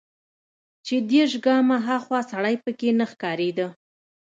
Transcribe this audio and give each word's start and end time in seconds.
چې 0.85 0.95
دېرش 1.11 1.33
ګامه 1.45 1.77
ها 1.85 1.97
خوا 2.05 2.19
سړى 2.31 2.55
پکښې 2.63 2.91
نه 2.99 3.05
ښکارېده. 3.11 3.67